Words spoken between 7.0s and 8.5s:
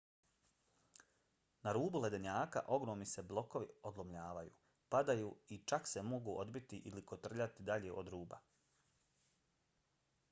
kotrljati dalje od ruba